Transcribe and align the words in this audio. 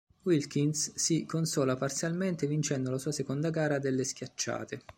Wilkins 0.23 0.93
si 0.95 1.27
consola 1.27 1.75
parzialmente 1.75 2.47
vincendo 2.47 2.89
la 2.89 2.97
sua 2.97 3.11
seconda 3.11 3.51
gara 3.51 3.77
delle 3.77 4.03
schiacciate. 4.03 4.81